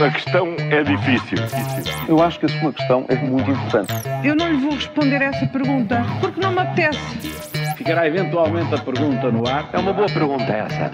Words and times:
A 0.00 0.10
questão 0.10 0.54
é 0.58 0.84
difícil. 0.84 1.38
Eu 2.08 2.22
acho 2.22 2.38
que 2.38 2.46
a 2.46 2.48
sua 2.60 2.72
questão 2.72 3.04
é 3.08 3.16
muito 3.16 3.50
importante. 3.50 3.92
Eu 4.24 4.36
não 4.36 4.48
lhe 4.48 4.58
vou 4.58 4.72
responder 4.72 5.20
essa 5.20 5.46
pergunta 5.46 6.04
porque 6.20 6.40
não 6.40 6.52
me 6.52 6.60
apetece. 6.60 6.98
Ficará 7.76 8.06
eventualmente 8.06 8.74
a 8.74 8.78
pergunta 8.78 9.32
no 9.32 9.48
ar. 9.48 9.68
É 9.72 9.78
uma 9.78 9.92
boa 9.92 10.06
pergunta 10.06 10.44
essa. 10.44 10.90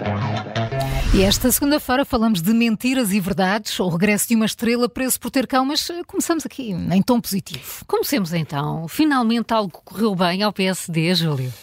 E 1.15 1.21
esta 1.21 1.51
segunda-feira 1.51 2.03
falamos 2.03 2.41
de 2.41 2.51
mentiras 2.51 3.13
e 3.13 3.19
verdades, 3.19 3.79
o 3.79 3.87
regresso 3.87 4.27
de 4.27 4.35
uma 4.35 4.45
estrela 4.45 4.89
preso 4.89 5.19
por 5.19 5.31
ter 5.31 5.47
cão, 5.47 5.63
mas 5.63 5.89
eh, 5.89 6.01
começamos 6.05 6.45
aqui 6.45 6.71
em 6.71 7.01
tom 7.01 7.21
positivo. 7.21 7.85
Comecemos 7.87 8.33
então. 8.33 8.87
Finalmente 8.87 9.53
algo 9.53 9.81
correu 9.85 10.13
bem 10.15 10.43
ao 10.43 10.51
PSD, 10.51 11.15
Júlio. 11.15 11.53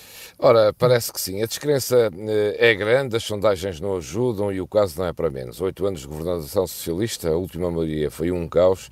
Ora, 0.45 0.73
parece 0.73 1.13
que 1.13 1.21
sim. 1.21 1.41
A 1.41 1.47
descrença 1.47 2.11
eh, 2.13 2.57
é 2.59 2.75
grande, 2.75 3.15
as 3.15 3.23
sondagens 3.23 3.79
não 3.79 3.97
ajudam 3.99 4.53
e 4.53 4.61
o 4.61 4.67
caso 4.67 4.99
não 4.99 5.07
é 5.07 5.13
para 5.13 5.31
menos. 5.31 5.61
Oito 5.61 5.87
anos 5.87 6.01
de 6.01 6.09
governação 6.09 6.67
socialista, 6.67 7.29
a 7.29 7.37
última 7.37 7.71
maioria 7.71 8.11
foi 8.11 8.33
um 8.33 8.49
caos 8.49 8.91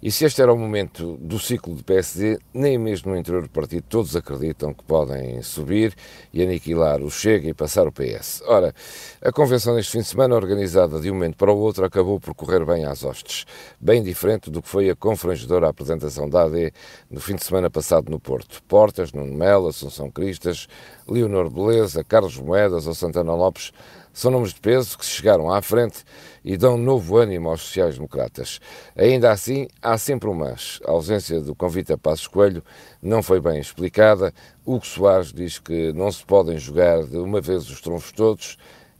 e 0.00 0.12
se 0.12 0.24
este 0.24 0.40
era 0.40 0.52
o 0.52 0.56
momento 0.56 1.16
do 1.20 1.40
ciclo 1.40 1.74
do 1.74 1.82
PSD, 1.82 2.38
nem 2.54 2.78
mesmo 2.78 3.10
no 3.10 3.18
interior 3.18 3.42
do 3.42 3.48
partido 3.48 3.84
todos 3.88 4.14
acreditam 4.14 4.72
que 4.72 4.84
podem 4.84 5.42
subir 5.42 5.92
e 6.32 6.40
aniquilar 6.42 7.02
o 7.02 7.10
Chega 7.10 7.48
e 7.48 7.54
passar 7.54 7.86
o 7.88 7.92
PS. 7.92 8.42
Ora, 8.46 8.72
a 9.20 9.32
convenção 9.32 9.74
neste 9.74 9.92
fim 9.92 10.00
de 10.00 10.06
semana, 10.06 10.36
organizada 10.36 11.00
de 11.00 11.10
um 11.10 11.14
momento 11.14 11.36
para 11.36 11.52
o 11.52 11.58
outro, 11.58 11.84
acabou 11.84 12.20
por 12.20 12.32
correr 12.34 12.64
bem 12.64 12.84
às 12.84 13.02
hostes. 13.02 13.44
Bem 13.80 14.02
diferente 14.02 14.50
do 14.50 14.62
que 14.62 14.68
foi 14.68 14.88
a 14.88 14.94
confrangedora 14.94 15.68
apresentação 15.68 16.28
da 16.28 16.44
AD 16.44 16.72
no 17.10 17.20
fim 17.20 17.34
de 17.34 17.44
semana 17.44 17.68
passado 17.68 18.08
no 18.08 18.20
Porto. 18.20 18.62
Portas, 18.64 19.12
Nuno 19.12 19.34
Melo, 19.34 19.68
Assunção 19.68 20.10
Cristas, 20.10 20.68
Leonor 21.06 21.50
Beleza, 21.50 22.04
Carlos 22.04 22.36
Moedas 22.38 22.86
ou 22.86 22.94
Santana 22.94 23.34
Lopes 23.34 23.72
são 24.12 24.32
nomes 24.32 24.52
de 24.52 24.60
peso 24.60 24.98
que 24.98 25.04
chegaram 25.04 25.52
à 25.52 25.62
frente 25.62 26.04
e 26.44 26.56
dão 26.56 26.76
novo 26.76 27.16
ânimo 27.16 27.50
aos 27.50 27.60
sociais-democratas. 27.60 28.58
Ainda 28.96 29.30
assim, 29.30 29.68
há 29.80 29.96
sempre 29.96 30.28
um 30.28 30.34
mas. 30.34 30.80
A 30.84 30.90
ausência 30.90 31.40
do 31.40 31.54
convite 31.54 31.92
a 31.92 31.98
Passos 31.98 32.26
Coelho 32.26 32.62
não 33.00 33.22
foi 33.22 33.40
bem 33.40 33.60
explicada. 33.60 34.34
Hugo 34.66 34.84
Soares 34.84 35.32
diz 35.32 35.60
que 35.60 35.92
não 35.92 36.10
se 36.10 36.24
podem 36.24 36.58
jogar 36.58 37.04
de 37.04 37.16
uma 37.16 37.40
vez 37.40 37.70
os 37.70 37.80
trunfos 37.80 38.10
todos 38.10 38.58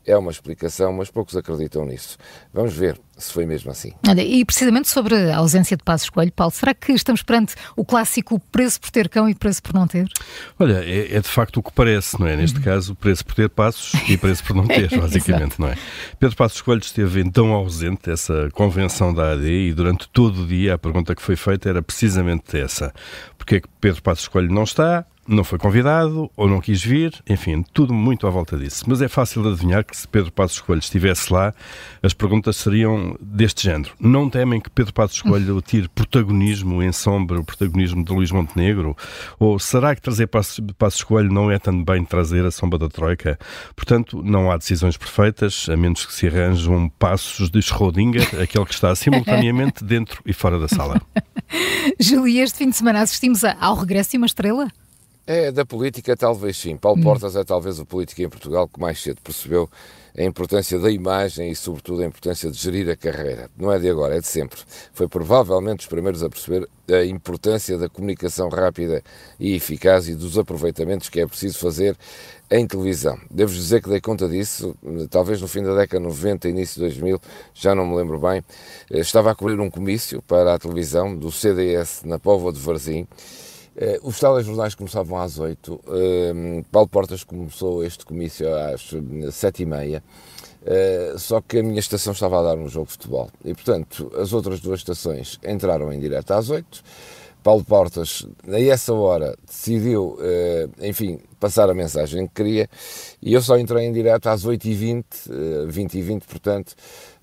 é 0.08 0.16
uma 0.16 0.30
explicação, 0.30 0.92
mas 0.92 1.10
poucos 1.10 1.36
acreditam 1.36 1.84
nisso. 1.84 2.16
Vamos 2.52 2.74
ver 2.74 2.98
se 3.16 3.32
foi 3.32 3.44
mesmo 3.44 3.70
assim. 3.70 3.92
Olha, 4.06 4.22
e 4.22 4.44
precisamente 4.44 4.88
sobre 4.88 5.14
a 5.14 5.36
ausência 5.36 5.76
de 5.76 5.82
Passos 5.82 6.08
Coelho, 6.08 6.32
Paulo, 6.32 6.52
será 6.52 6.72
que 6.72 6.92
estamos 6.92 7.22
perante 7.22 7.54
o 7.76 7.84
clássico 7.84 8.40
preço 8.50 8.80
por 8.80 8.90
ter 8.90 9.08
cão 9.08 9.28
e 9.28 9.34
preço 9.34 9.62
por 9.62 9.74
não 9.74 9.86
ter? 9.86 10.08
Olha, 10.58 10.84
é, 10.84 11.16
é 11.16 11.20
de 11.20 11.28
facto 11.28 11.58
o 11.58 11.62
que 11.62 11.72
parece, 11.72 12.18
não 12.18 12.26
é? 12.26 12.36
Neste 12.36 12.56
uhum. 12.58 12.64
caso, 12.64 12.94
preço 12.94 13.24
por 13.24 13.34
ter 13.34 13.50
passos 13.50 13.92
e 14.08 14.16
preço 14.16 14.42
por 14.44 14.56
não 14.56 14.66
ter, 14.68 14.88
basicamente, 14.98 15.60
não 15.60 15.68
é? 15.68 15.76
Pedro 16.18 16.36
Passos 16.36 16.62
Coelho 16.62 16.80
esteve 16.80 17.20
então 17.20 17.52
ausente 17.52 18.08
dessa 18.08 18.48
convenção 18.52 19.12
da 19.12 19.32
AD 19.32 19.46
e 19.46 19.74
durante 19.74 20.08
todo 20.08 20.44
o 20.44 20.46
dia 20.46 20.74
a 20.74 20.78
pergunta 20.78 21.14
que 21.14 21.22
foi 21.22 21.36
feita 21.36 21.68
era 21.68 21.82
precisamente 21.82 22.58
essa. 22.58 22.94
Porquê 23.36 23.56
é 23.56 23.60
que 23.60 23.68
Pedro 23.80 24.02
Passos 24.02 24.28
Coelho 24.28 24.52
não 24.52 24.62
está? 24.62 25.04
Não 25.28 25.44
foi 25.44 25.58
convidado 25.58 26.30
ou 26.34 26.48
não 26.48 26.60
quis 26.60 26.82
vir, 26.82 27.12
enfim, 27.28 27.62
tudo 27.72 27.92
muito 27.92 28.26
à 28.26 28.30
volta 28.30 28.56
disso. 28.56 28.84
Mas 28.88 29.02
é 29.02 29.08
fácil 29.08 29.42
de 29.42 29.48
adivinhar 29.48 29.84
que 29.84 29.94
se 29.94 30.08
Pedro 30.08 30.32
Passos 30.32 30.60
Coelho 30.60 30.80
estivesse 30.80 31.30
lá, 31.30 31.54
as 32.02 32.14
perguntas 32.14 32.56
seriam 32.56 33.16
deste 33.20 33.64
género. 33.64 33.92
Não 34.00 34.30
temem 34.30 34.58
que 34.58 34.70
Pedro 34.70 34.94
Passos 34.94 35.20
Coelho 35.20 35.60
tire 35.62 35.88
protagonismo 35.88 36.82
em 36.82 36.90
sombra, 36.92 37.38
o 37.38 37.44
protagonismo 37.44 38.02
de 38.02 38.10
Luís 38.10 38.30
Montenegro? 38.30 38.96
Ou 39.38 39.58
será 39.58 39.94
que 39.94 40.00
trazer 40.00 40.26
Passos, 40.28 40.60
Passos 40.78 41.04
Coelho 41.04 41.32
não 41.32 41.50
é 41.50 41.58
também 41.58 42.04
trazer 42.04 42.44
a 42.46 42.50
sombra 42.50 42.78
da 42.78 42.88
Troika? 42.88 43.38
Portanto, 43.76 44.22
não 44.24 44.50
há 44.50 44.56
decisões 44.56 44.96
perfeitas, 44.96 45.66
a 45.68 45.76
menos 45.76 46.06
que 46.06 46.12
se 46.12 46.26
arranje 46.26 46.70
um 46.70 46.88
Passos 46.88 47.50
de 47.50 47.60
Schrödinger, 47.60 48.40
aquele 48.40 48.64
que 48.64 48.74
está 48.74 48.94
simultaneamente 48.96 49.84
dentro 49.84 50.22
e 50.24 50.32
fora 50.32 50.58
da 50.58 50.68
sala. 50.68 51.00
Julia, 52.00 52.44
este 52.44 52.58
fim 52.58 52.70
de 52.70 52.76
semana 52.76 53.02
assistimos 53.02 53.44
ao 53.44 53.74
regresso 53.74 54.12
de 54.12 54.16
uma 54.16 54.26
estrela? 54.26 54.68
É, 55.30 55.52
da 55.52 55.62
política 55.62 56.16
talvez 56.16 56.56
sim. 56.56 56.74
Paulo 56.74 56.98
hum. 56.98 57.02
Portas 57.02 57.36
é 57.36 57.44
talvez 57.44 57.78
o 57.78 57.84
político 57.84 58.22
em 58.22 58.30
Portugal 58.30 58.66
que 58.66 58.80
mais 58.80 58.98
cedo 58.98 59.20
percebeu 59.22 59.68
a 60.16 60.22
importância 60.22 60.78
da 60.78 60.90
imagem 60.90 61.50
e, 61.50 61.54
sobretudo, 61.54 62.00
a 62.00 62.06
importância 62.06 62.50
de 62.50 62.56
gerir 62.56 62.88
a 62.88 62.96
carreira. 62.96 63.50
Não 63.54 63.70
é 63.70 63.78
de 63.78 63.90
agora, 63.90 64.16
é 64.16 64.20
de 64.20 64.26
sempre. 64.26 64.58
Foi 64.94 65.06
provavelmente 65.06 65.80
os 65.80 65.86
primeiros 65.86 66.22
a 66.22 66.30
perceber 66.30 66.66
a 66.90 67.04
importância 67.04 67.76
da 67.76 67.90
comunicação 67.90 68.48
rápida 68.48 69.02
e 69.38 69.54
eficaz 69.54 70.08
e 70.08 70.14
dos 70.14 70.38
aproveitamentos 70.38 71.10
que 71.10 71.20
é 71.20 71.26
preciso 71.26 71.58
fazer 71.58 71.94
em 72.50 72.66
televisão. 72.66 73.18
Devo 73.30 73.52
dizer 73.52 73.82
que 73.82 73.90
dei 73.90 74.00
conta 74.00 74.26
disso, 74.26 74.74
talvez 75.10 75.42
no 75.42 75.46
fim 75.46 75.62
da 75.62 75.74
década 75.74 76.02
90, 76.02 76.48
início 76.48 76.76
de 76.76 76.88
2000, 76.88 77.20
já 77.52 77.74
não 77.74 77.86
me 77.86 77.94
lembro 77.94 78.18
bem. 78.18 78.42
Eh, 78.90 79.00
estava 79.00 79.30
a 79.30 79.34
cobrir 79.34 79.60
um 79.60 79.70
comício 79.70 80.22
para 80.22 80.54
a 80.54 80.58
televisão 80.58 81.14
do 81.14 81.30
CDS 81.30 82.02
na 82.06 82.18
Póvoa 82.18 82.50
de 82.50 82.60
Varzim 82.60 83.06
os 84.02 84.18
telejornais 84.18 84.74
começavam 84.74 85.18
às 85.20 85.38
8, 85.38 85.72
uh, 85.72 86.64
Paulo 86.70 86.88
Portas 86.88 87.22
começou 87.22 87.84
este 87.84 88.04
comício 88.04 88.46
às 88.52 88.90
7 89.32 89.62
e 89.62 89.66
meia, 89.66 90.02
uh, 90.62 91.18
só 91.18 91.40
que 91.40 91.58
a 91.58 91.62
minha 91.62 91.78
estação 91.78 92.12
estava 92.12 92.40
a 92.40 92.42
dar 92.42 92.58
um 92.58 92.68
jogo 92.68 92.86
de 92.86 92.92
futebol. 92.92 93.30
E, 93.44 93.54
portanto, 93.54 94.10
as 94.16 94.32
outras 94.32 94.60
duas 94.60 94.80
estações 94.80 95.38
entraram 95.44 95.92
em 95.92 96.00
direto 96.00 96.32
às 96.32 96.50
8. 96.50 96.82
Paulo 97.42 97.64
Portas, 97.64 98.26
a 98.46 98.60
essa 98.60 98.92
hora, 98.92 99.36
decidiu, 99.46 100.18
enfim, 100.80 101.20
passar 101.40 101.70
a 101.70 101.74
mensagem 101.74 102.26
que 102.26 102.34
queria 102.34 102.68
e 103.22 103.32
eu 103.32 103.40
só 103.40 103.56
entrei 103.56 103.86
em 103.86 103.92
direto 103.92 104.28
às 104.28 104.44
8h20, 104.44 105.04
20h20, 105.70 106.24
portanto, 106.26 106.74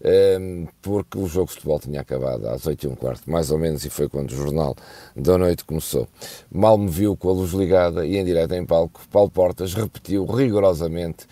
Ehm, 0.07 0.67
porque 0.83 1.17
o 1.17 1.25
jogo 1.25 1.47
de 1.47 1.53
futebol 1.53 1.79
tinha 1.79 2.01
acabado 2.01 2.47
às 2.47 2.67
8 2.67 2.83
e 2.83 2.87
um 2.87 2.95
quarto, 2.95 3.29
mais 3.29 3.49
ou 3.49 3.57
menos, 3.57 3.83
e 3.85 3.89
foi 3.89 4.07
quando 4.07 4.29
o 4.29 4.35
jornal 4.35 4.75
da 5.15 5.35
noite 5.35 5.65
começou. 5.65 6.07
Mal 6.51 6.77
me 6.77 6.89
viu 6.89 7.17
com 7.17 7.29
a 7.29 7.33
luz 7.33 7.53
ligada 7.53 8.05
e 8.05 8.15
em 8.17 8.23
direto 8.23 8.53
em 8.53 8.63
palco, 8.63 9.01
Paulo 9.11 9.31
Portas 9.31 9.73
repetiu 9.73 10.25
rigorosamente 10.25 11.25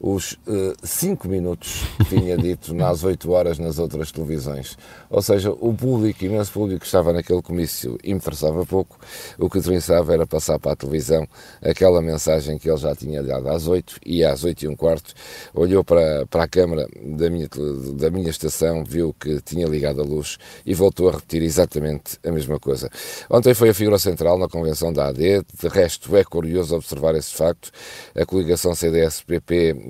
os 0.00 0.38
5 0.82 1.26
uh, 1.26 1.30
minutos 1.30 1.82
que 1.98 2.16
tinha 2.16 2.36
dito 2.36 2.72
nas 2.74 3.04
8 3.04 3.30
horas 3.30 3.58
nas 3.58 3.78
outras 3.78 4.10
televisões. 4.10 4.78
Ou 5.10 5.20
seja, 5.20 5.50
o 5.50 5.74
público, 5.74 6.24
imenso 6.24 6.52
público 6.52 6.80
que 6.80 6.86
estava 6.86 7.12
naquele 7.12 7.42
comício 7.42 7.98
interessava 8.02 8.64
pouco, 8.64 8.98
o 9.38 9.50
que 9.50 9.58
interessava 9.58 10.14
era 10.14 10.26
passar 10.26 10.58
para 10.58 10.72
a 10.72 10.76
televisão 10.76 11.26
aquela 11.60 12.00
mensagem 12.00 12.58
que 12.58 12.68
ele 12.70 12.78
já 12.78 12.94
tinha 12.94 13.22
dado 13.22 13.48
às 13.48 13.66
8 13.66 13.96
e 14.06 14.24
às 14.24 14.42
8 14.42 14.62
e 14.62 14.68
um 14.68 14.76
quarto 14.76 15.12
olhou 15.52 15.84
para, 15.84 16.26
para 16.26 16.44
a 16.44 16.48
câmara 16.48 16.88
da 17.02 17.28
minha, 17.28 17.48
da 17.96 18.10
minha 18.10 18.30
estação, 18.30 18.84
viu 18.84 19.14
que 19.18 19.40
tinha 19.42 19.66
ligado 19.66 20.00
a 20.00 20.04
luz 20.04 20.38
e 20.64 20.72
voltou 20.74 21.08
a 21.08 21.12
repetir 21.12 21.42
exatamente 21.42 22.18
a 22.24 22.30
mesma 22.30 22.58
coisa. 22.58 22.88
Ontem 23.28 23.52
foi 23.52 23.70
a 23.70 23.74
figura 23.74 23.98
central 23.98 24.38
na 24.38 24.48
convenção 24.48 24.92
da 24.92 25.08
AD, 25.08 25.42
de 25.60 25.68
resto 25.68 26.16
é 26.16 26.24
curioso 26.24 26.74
observar 26.74 27.14
esse 27.14 27.34
facto, 27.34 27.70
a 28.14 28.24
coligação 28.24 28.74
CDS-PP 28.74 29.89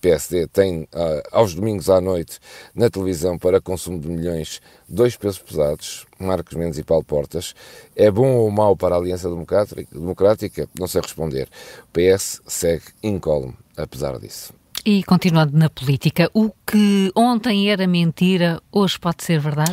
PSD 0.00 0.46
tem 0.48 0.86
ah, 0.92 1.22
aos 1.32 1.54
domingos 1.54 1.90
à 1.90 2.00
noite 2.00 2.38
na 2.74 2.88
televisão 2.90 3.38
para 3.38 3.60
consumo 3.60 3.98
de 3.98 4.08
milhões 4.08 4.60
dois 4.88 5.16
pesos 5.16 5.38
pesados, 5.38 6.06
Marcos 6.18 6.54
Mendes 6.54 6.78
e 6.78 6.84
Paulo 6.84 7.04
Portas. 7.04 7.54
É 7.94 8.10
bom 8.10 8.36
ou 8.36 8.50
mau 8.50 8.76
para 8.76 8.94
a 8.94 8.98
Aliança 8.98 9.28
Democrática? 9.28 10.68
Não 10.78 10.86
sei 10.86 11.00
responder. 11.00 11.48
O 11.82 11.86
PS 11.92 12.40
segue 12.46 12.84
incólume, 13.02 13.54
apesar 13.76 14.18
disso. 14.18 14.52
E 14.88 15.02
continuando 15.02 15.58
na 15.58 15.68
política, 15.68 16.30
o 16.32 16.52
que 16.64 17.10
ontem 17.12 17.68
era 17.68 17.88
mentira, 17.88 18.62
hoje 18.70 18.96
pode 18.96 19.24
ser 19.24 19.40
verdade? 19.40 19.72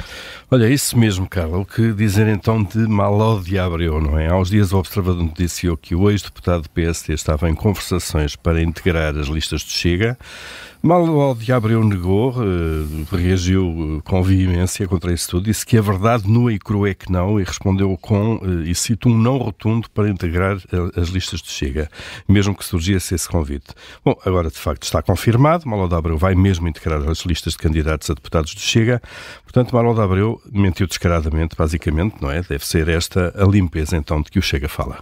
Olha, 0.50 0.68
isso 0.68 0.98
mesmo, 0.98 1.30
Carla. 1.30 1.60
O 1.60 1.66
que 1.68 1.94
dizer 1.94 2.28
então 2.28 2.64
de 2.64 2.80
Maló 2.88 3.40
de 3.40 3.60
Abreu, 3.60 4.02
não 4.02 4.18
é? 4.18 4.30
Há 4.30 4.36
uns 4.36 4.50
dias 4.50 4.74
o 4.74 4.78
Observador 4.80 5.22
noticiou 5.22 5.78
que 5.78 5.94
o 5.94 6.10
ex-deputado 6.10 6.64
do 6.64 6.70
PSD 6.72 7.14
estava 7.14 7.48
em 7.48 7.54
conversações 7.54 8.36
para 8.36 8.60
integrar 8.60 9.16
as 9.16 9.28
listas 9.28 9.64
do 9.64 9.70
Chega. 9.70 10.18
Mal 10.86 11.34
de 11.34 11.54
negou, 11.82 12.32
uh, 12.32 13.06
reagiu 13.10 14.02
com 14.04 14.22
veemência 14.22 14.86
contra 14.86 15.14
isso 15.14 15.30
tudo, 15.30 15.46
disse 15.46 15.66
que 15.66 15.78
a 15.78 15.82
verdade 15.82 16.30
nua 16.30 16.52
e 16.52 16.60
crua 16.60 16.90
é 16.90 16.94
que 16.94 17.10
não 17.10 17.40
e 17.40 17.44
respondeu 17.46 17.98
com, 18.02 18.36
uh, 18.36 18.64
e 18.64 18.76
cito, 18.76 19.08
um 19.08 19.18
não 19.18 19.38
rotundo 19.38 19.90
para 19.90 20.10
integrar 20.10 20.58
as 20.98 21.08
listas 21.08 21.42
de 21.42 21.50
Chega, 21.50 21.90
mesmo 22.28 22.54
que 22.54 22.66
surgisse 22.66 23.16
esse 23.16 23.30
convite. 23.30 23.68
Bom, 24.04 24.14
agora 24.26 24.50
de 24.50 24.58
facto 24.58 24.84
está 24.84 25.02
confirmado, 25.02 25.66
Malo 25.70 25.88
de 25.88 25.96
Abreu 25.96 26.18
vai 26.18 26.36
mesmo 26.36 26.68
integrar 26.68 27.02
as 27.10 27.20
listas 27.20 27.54
de 27.54 27.60
candidatos 27.60 28.10
a 28.10 28.14
deputados 28.14 28.54
do 28.54 28.60
Chega, 28.60 29.02
portanto 29.46 29.74
Malo 29.74 29.96
de 29.96 30.02
Abreu 30.02 30.42
mentiu 30.52 30.86
descaradamente, 30.86 31.56
basicamente, 31.56 32.18
não 32.22 32.30
é? 32.30 32.42
Deve 32.42 32.68
ser 32.68 32.90
esta 32.90 33.34
a 33.42 33.46
limpeza 33.46 33.96
então 33.96 34.22
de 34.22 34.30
que 34.30 34.38
o 34.38 34.42
Chega 34.42 34.68
fala. 34.68 35.02